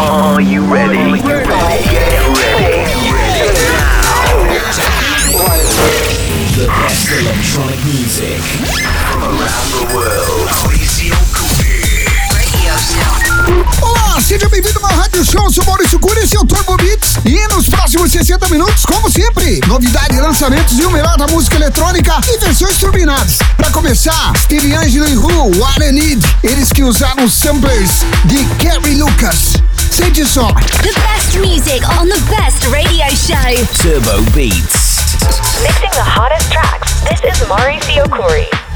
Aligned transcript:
Are 0.00 0.40
you 0.40 0.62
ready? 0.62 1.18
Get 1.18 1.26
ready. 1.26 1.88
The 6.54 6.66
best 6.68 7.10
electronic 7.10 7.84
music. 7.84 8.38
From 9.10 9.22
around 9.24 9.68
the 9.74 9.94
world. 9.94 10.38
Olá, 13.82 14.20
seja 14.20 14.48
bem-vindo 14.48 14.78
ao 14.84 14.92
rádio 14.92 15.24
show. 15.24 15.44
Eu 15.44 15.52
sou 15.52 15.64
Maurício 15.64 15.98
Cura, 15.98 16.20
esse 16.20 16.36
é 16.36 16.40
o 16.40 16.44
Turbo 16.44 16.76
Beats. 16.76 17.16
E 17.24 17.48
nos 17.54 17.68
próximos 17.68 18.12
60 18.12 18.48
minutos, 18.48 18.84
como 18.84 19.10
sempre, 19.10 19.60
novidades, 19.66 20.18
lançamentos 20.18 20.78
e 20.78 20.84
o 20.84 20.90
melhor 20.90 21.16
da 21.16 21.26
música 21.26 21.56
eletrônica 21.56 22.14
e 22.28 22.38
versões 22.38 22.78
turbinadas. 22.78 23.38
Pra 23.56 23.70
começar, 23.70 24.32
Steve 24.36 24.74
Angelo 24.74 25.08
e 25.08 25.16
Who, 25.16 25.58
What 25.58 25.82
I 25.82 25.90
Need. 25.90 26.24
Eles 26.44 26.70
que 26.70 26.84
usaram 26.84 27.24
os 27.24 27.34
samplers 27.34 28.04
de 28.26 28.44
Kerry 28.60 28.94
Lucas. 28.94 29.57
Sente 29.98 30.24
só. 30.24 30.46
The 30.80 30.94
best 30.94 31.36
music 31.40 31.82
on 31.98 32.08
the 32.08 32.20
best 32.30 32.64
radio 32.68 33.08
show. 33.08 33.34
Turbo 33.82 34.22
Beats. 34.30 35.18
Mixing 35.60 35.90
the 35.90 36.04
hottest 36.04 36.52
tracks. 36.52 37.00
This 37.00 37.20
is 37.24 37.44
Mauricio 37.48 38.06
Cury. 38.06 38.67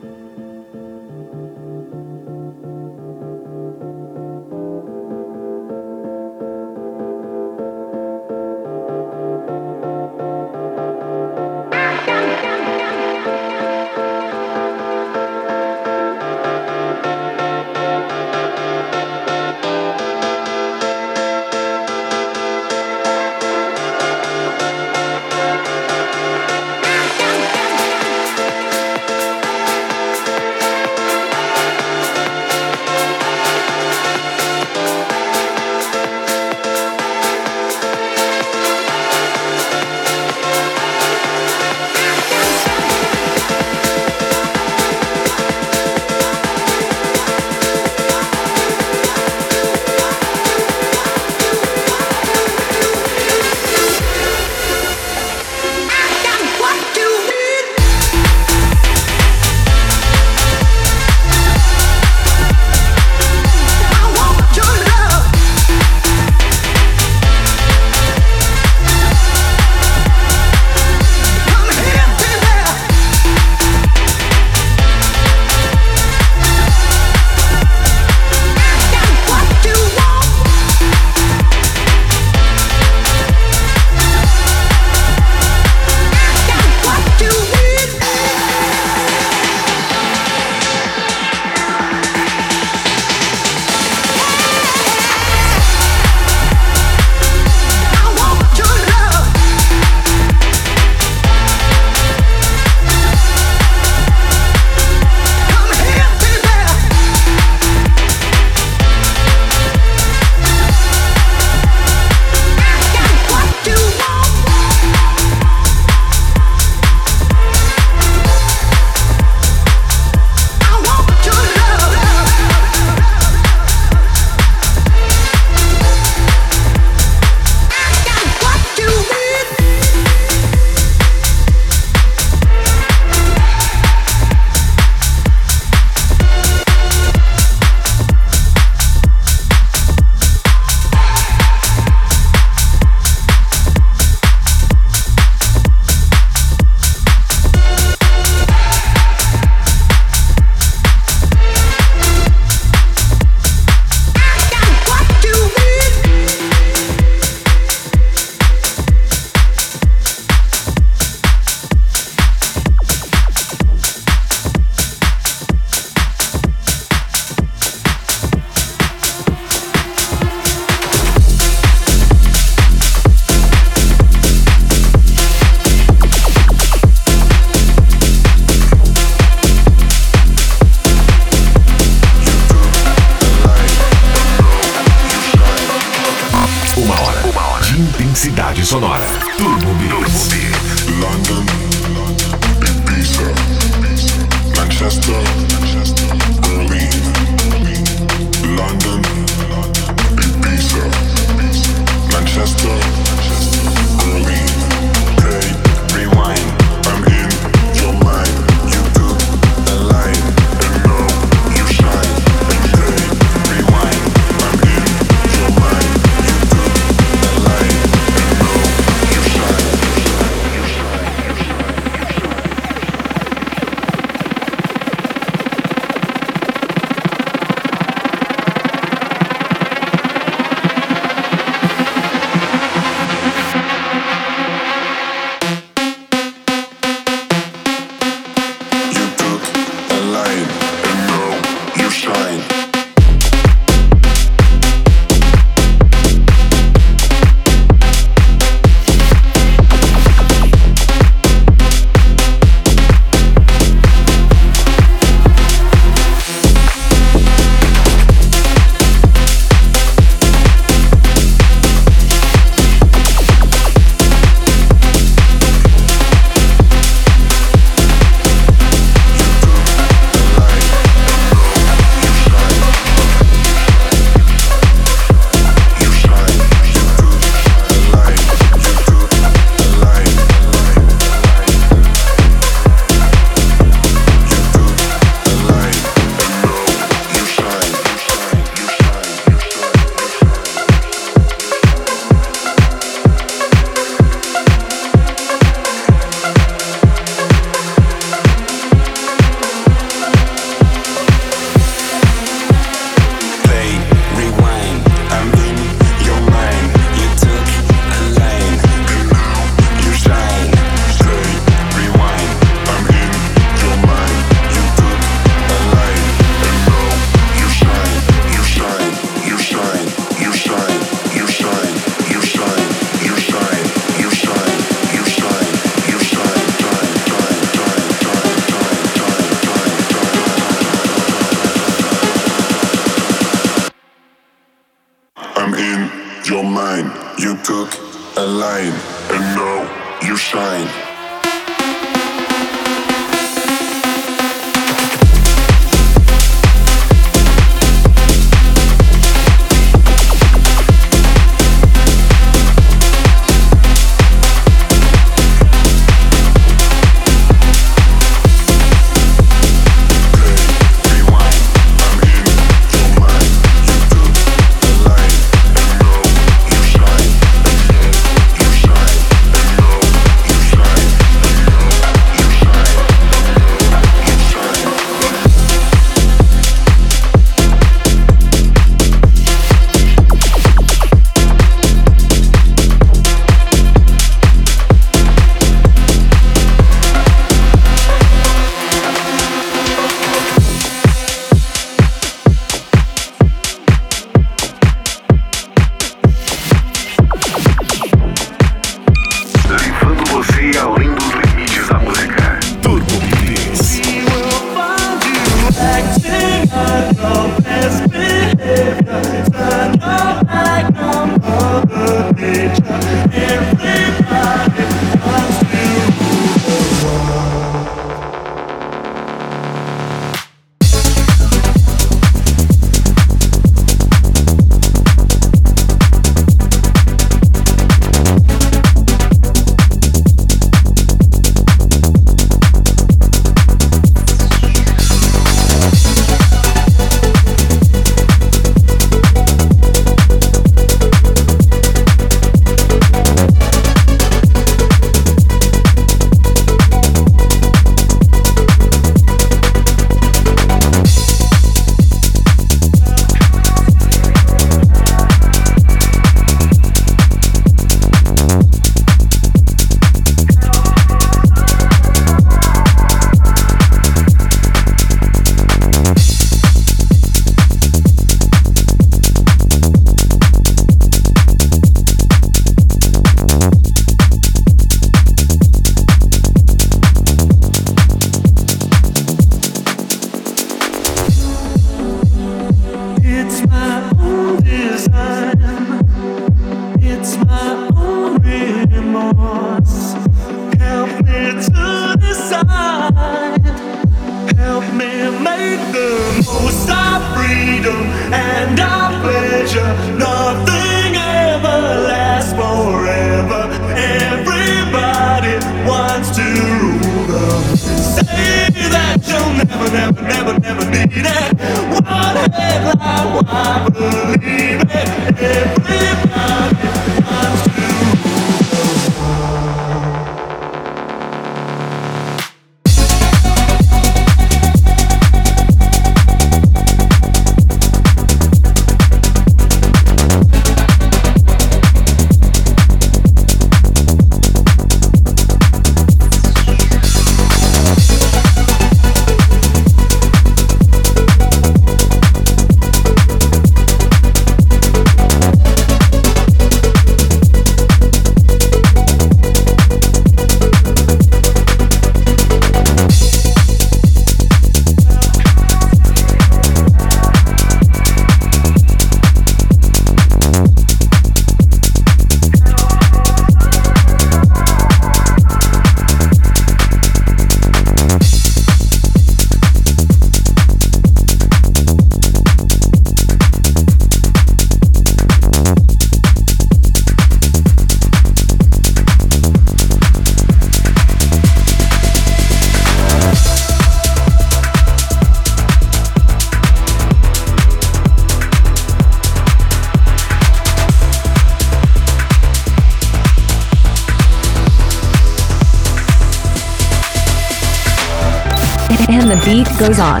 Goes 599.60 599.78
on. 599.78 600.00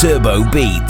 Turbo 0.00 0.48
Beats. 0.52 0.81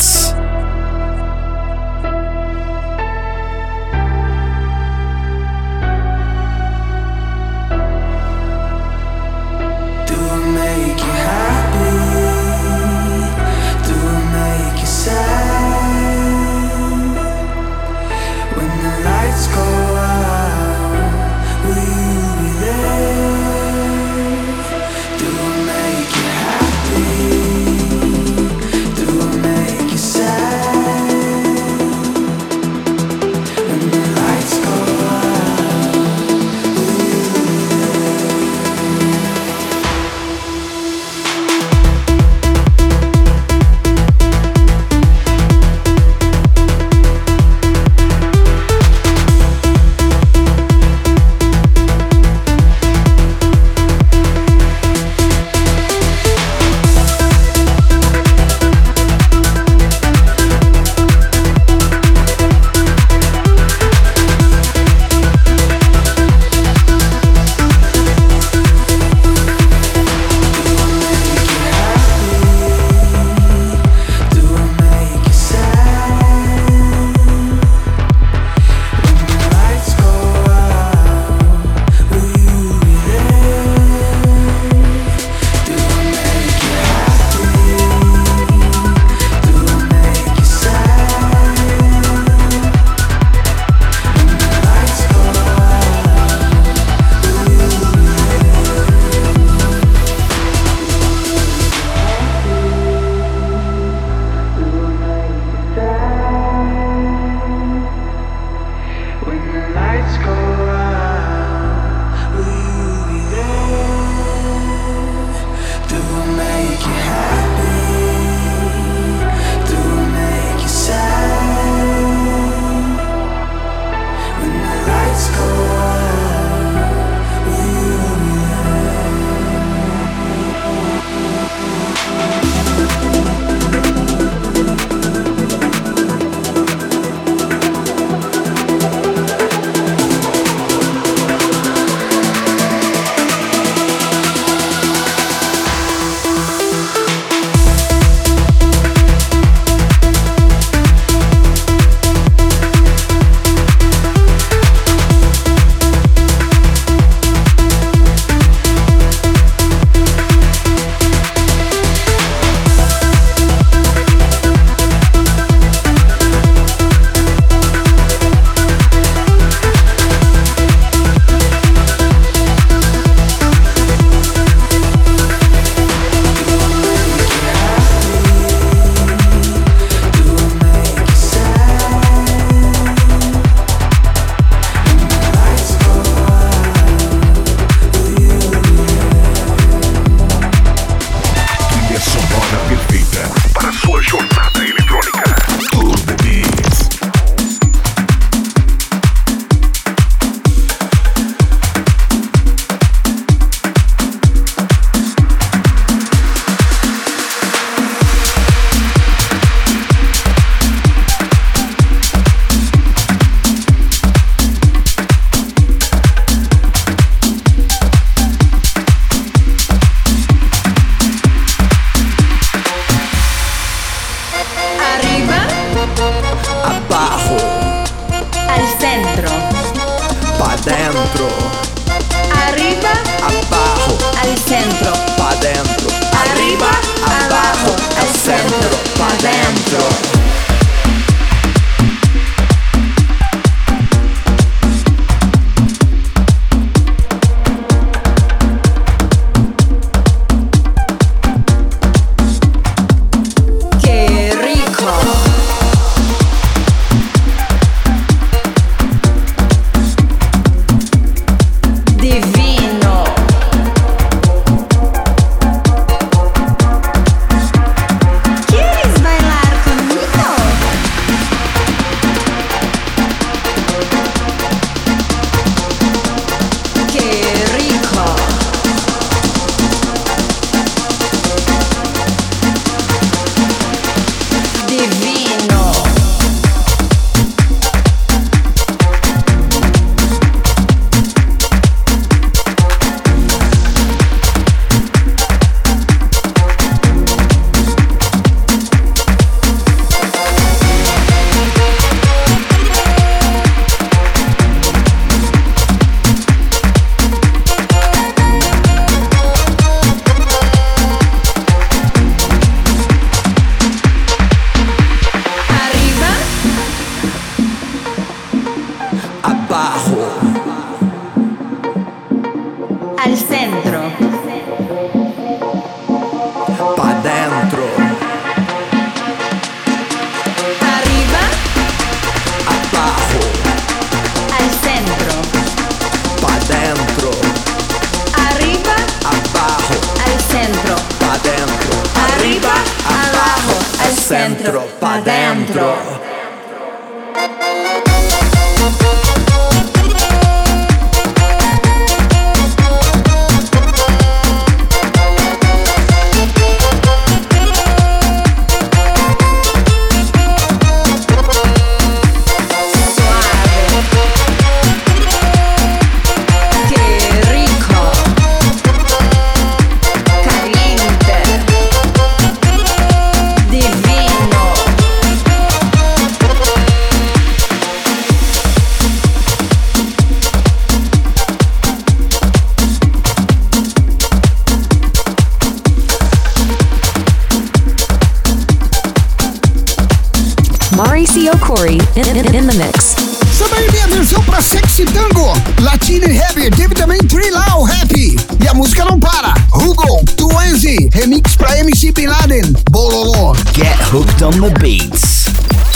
the 392.53 392.65
Mix. 392.65 392.95
Chama 393.37 393.57
aí 393.57 393.71
minha 393.71 393.85
atenção 393.85 394.23
pra 394.25 394.41
Sexy 394.41 394.85
Tango, 394.87 395.33
Latino 395.61 396.07
e 396.07 396.17
Heavy, 396.17 396.51
teve 396.51 396.75
também 396.75 396.99
Trilau 396.99 397.65
Happy. 397.65 398.17
E 398.43 398.49
a 398.49 398.55
música 398.55 398.85
não 398.85 398.99
para. 398.99 399.35
Hugo, 399.55 400.05
Twenzy, 400.17 400.89
remix 400.93 401.37
pra 401.37 401.59
MC 401.59 401.93
Bin 401.93 402.07
Laden, 402.07 402.55
Bololô. 402.71 403.35
Get 403.55 403.79
hooked 403.93 404.23
on 404.25 404.33
the 404.33 404.51
beats. 404.61 405.25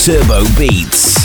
Turbo 0.05 0.49
Beats. 0.57 1.16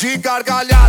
escuché 0.00 0.18
gargallar. 0.18 0.79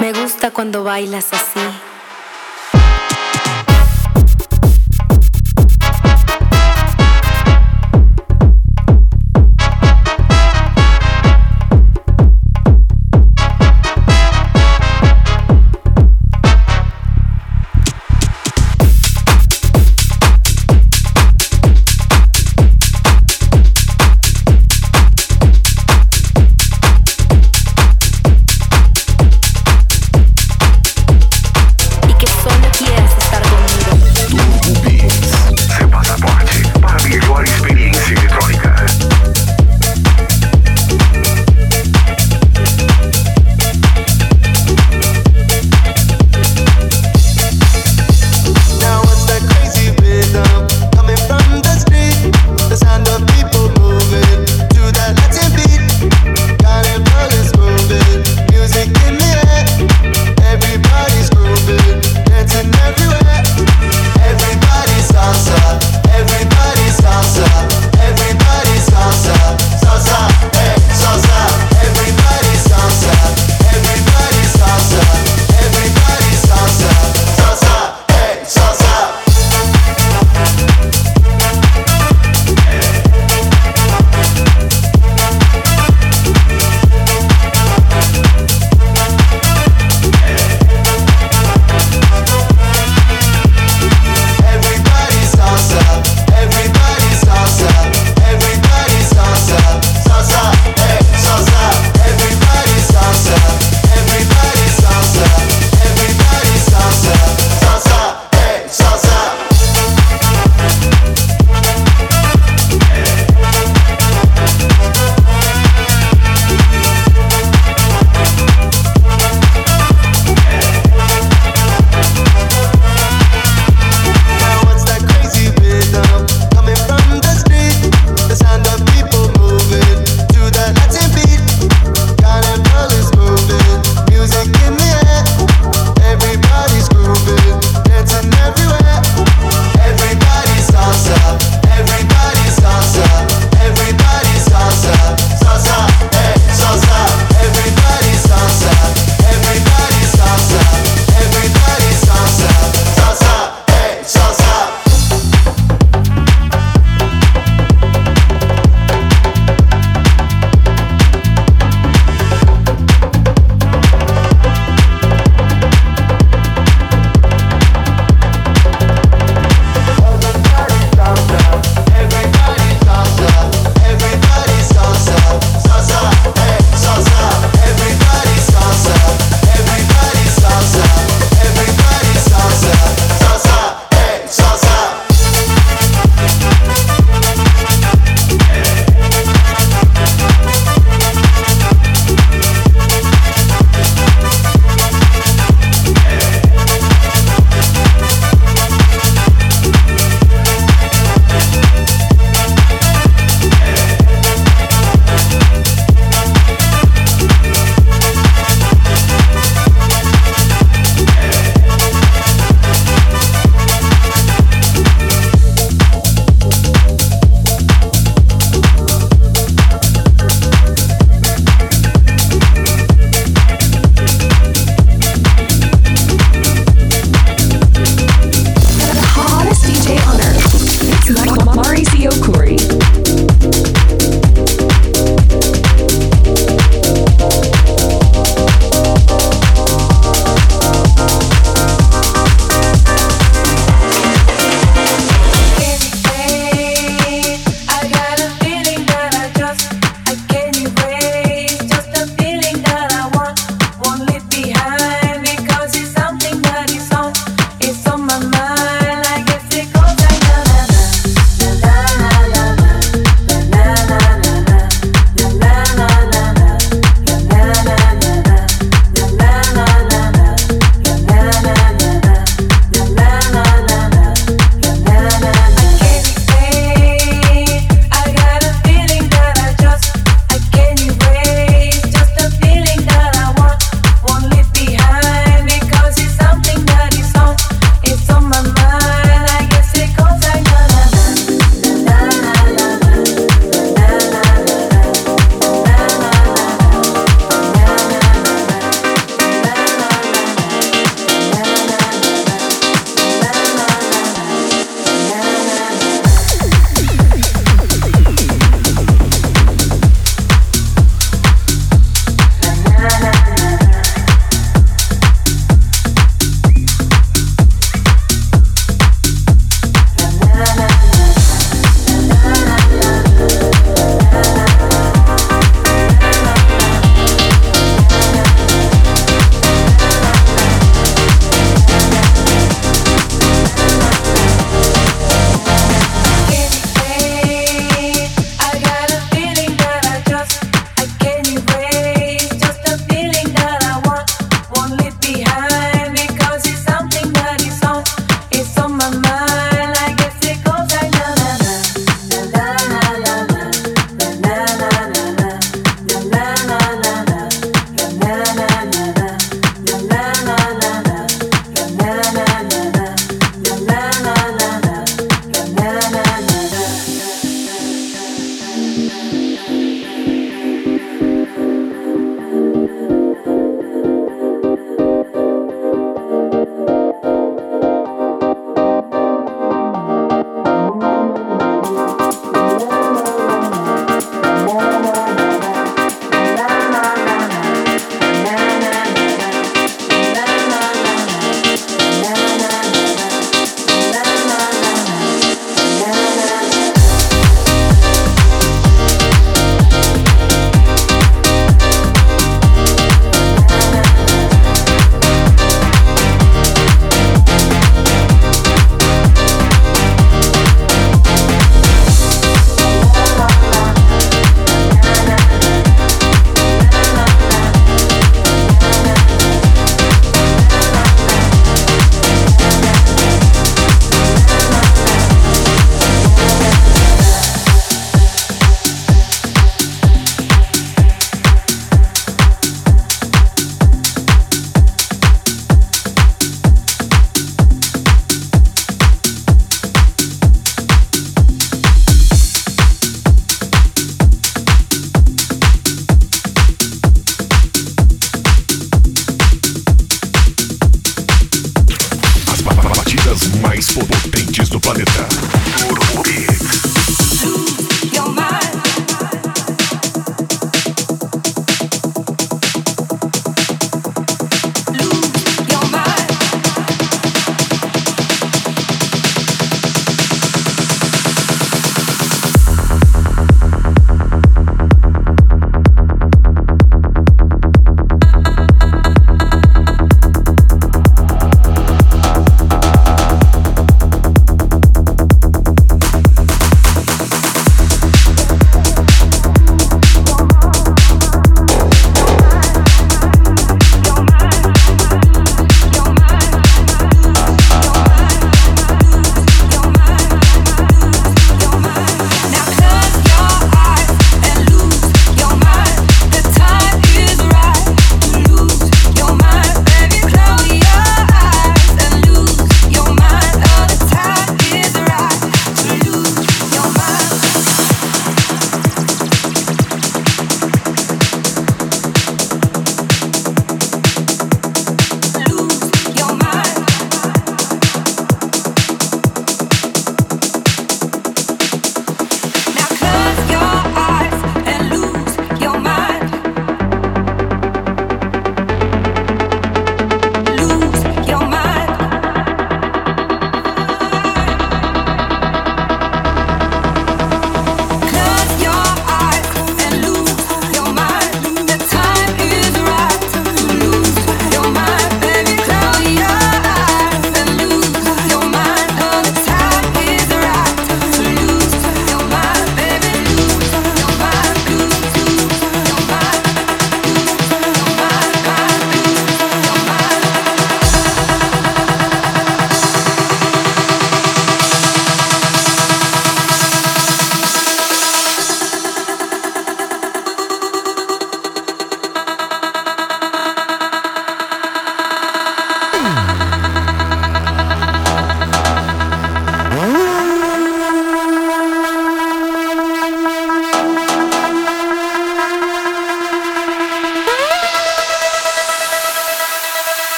Me 0.00 0.12
gusta 0.14 0.50
cuando 0.50 0.82
bailas 0.82 1.32
así. 1.32 1.89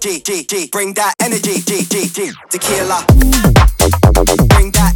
G, 0.00 0.20
G, 0.20 0.44
G. 0.44 0.68
Bring 0.70 0.94
that 0.94 1.14
energy, 1.20 1.60
G, 1.60 1.82
G, 1.82 2.06
G. 2.06 2.30
Tequila. 2.50 3.04
Bring 4.48 4.70
that 4.72 4.94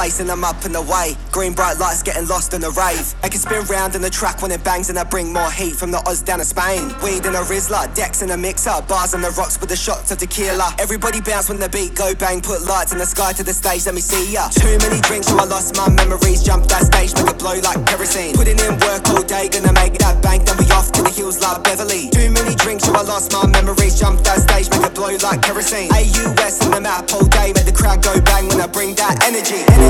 place 0.00 0.18
and 0.18 0.30
I'm 0.30 0.44
up 0.44 0.64
and 0.64 0.74
away. 0.76 1.14
Green 1.30 1.52
bright 1.52 1.76
lights 1.76 2.02
getting 2.02 2.26
lost 2.26 2.54
in 2.54 2.62
the 2.62 2.72
rave. 2.72 3.12
I 3.22 3.28
can 3.28 3.38
spin 3.38 3.62
round 3.68 3.94
in 3.94 4.00
the 4.00 4.08
track 4.08 4.40
when 4.40 4.50
it 4.50 4.64
bangs 4.64 4.88
and 4.88 4.98
I 4.98 5.04
bring 5.04 5.30
more 5.30 5.50
heat 5.50 5.76
from 5.76 5.90
the 5.90 6.00
Oz 6.08 6.22
down 6.22 6.38
to 6.38 6.44
Spain. 6.46 6.88
Weed 7.04 7.26
in 7.28 7.34
a 7.36 7.44
Rizla, 7.44 7.84
decks 7.94 8.22
in 8.22 8.30
a 8.30 8.36
mixer, 8.36 8.80
bars 8.88 9.12
on 9.12 9.20
the 9.20 9.28
rocks 9.36 9.60
with 9.60 9.68
the 9.68 9.76
shots 9.76 10.10
of 10.10 10.16
tequila. 10.16 10.72
Everybody 10.78 11.20
bounce 11.20 11.50
when 11.50 11.60
the 11.60 11.68
beat 11.68 11.94
go 11.94 12.14
bang, 12.14 12.40
put 12.40 12.62
lights 12.64 12.92
in 12.92 12.98
the 12.98 13.04
sky 13.04 13.34
to 13.34 13.44
the 13.44 13.52
stage, 13.52 13.84
let 13.84 13.94
me 13.94 14.00
see 14.00 14.32
ya. 14.32 14.48
Too 14.48 14.78
many 14.80 15.02
drinks, 15.02 15.28
so 15.28 15.36
I 15.36 15.44
lost 15.44 15.76
my 15.76 15.90
memories. 15.92 16.42
Jump 16.42 16.64
that 16.72 16.88
stage, 16.88 17.12
make 17.20 17.28
it 17.28 17.38
blow 17.38 17.60
like 17.60 17.84
kerosene. 17.84 18.32
Putting 18.32 18.56
in 18.56 18.80
work 18.80 19.04
all 19.12 19.20
day, 19.22 19.52
gonna 19.52 19.74
make 19.76 20.00
that 20.00 20.22
bank, 20.22 20.48
then 20.48 20.56
we 20.56 20.64
off 20.72 20.88
to 20.96 21.02
the 21.04 21.12
hills 21.12 21.44
like 21.44 21.60
Beverly. 21.62 22.08
Too 22.08 22.32
many 22.32 22.56
drinks, 22.56 22.88
so 22.88 22.96
I 22.96 23.04
lost 23.04 23.36
my 23.36 23.44
memories. 23.52 24.00
Jump 24.00 24.24
that 24.24 24.40
stage, 24.48 24.72
make 24.72 24.80
it 24.80 24.94
blow 24.96 25.12
like 25.20 25.44
kerosene. 25.44 25.92
AUS 25.92 26.64
in 26.64 26.72
the 26.72 26.80
map 26.80 27.12
all 27.12 27.28
day, 27.28 27.52
make 27.52 27.68
the 27.68 27.76
crowd 27.76 28.00
go 28.00 28.16
bang 28.24 28.48
when 28.48 28.64
I 28.64 28.66
bring 28.66 28.96
that 28.96 29.20
energy, 29.28 29.60
energy, 29.76 29.89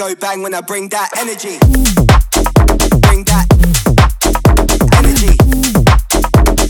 go 0.00 0.14
bang 0.14 0.40
when 0.40 0.54
I 0.54 0.62
bring 0.62 0.88
that 0.88 1.10
energy. 1.18 1.58
Bring 3.04 3.22
that 3.24 3.46
energy. 4.96 5.36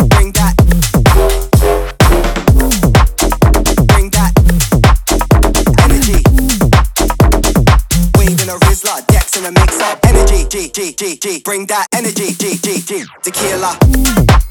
Bring 0.08 0.32
that. 0.32 0.56
Bring 3.86 4.10
that 4.10 4.32
energy. 5.86 6.18
In 8.26 8.48
a 8.48 8.58
Rizla, 8.66 9.06
Dex 9.06 9.36
in 9.36 9.44
a 9.44 9.52
mix 9.52 9.80
up. 9.80 10.04
Energy, 10.06 10.48
G, 10.48 10.68
G, 10.68 10.92
G, 10.92 11.16
G. 11.16 11.40
Bring 11.44 11.66
that 11.66 11.86
energy, 11.92 12.32
G, 12.32 12.56
G, 12.56 12.80
G. 12.80 13.04
Tequila. 13.22 14.49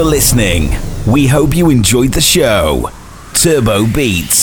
for 0.00 0.06
listening. 0.06 0.70
We 1.06 1.26
hope 1.26 1.54
you 1.54 1.68
enjoyed 1.68 2.14
the 2.14 2.22
show. 2.22 2.90
Turbo 3.34 3.86
Beats. 3.86 4.39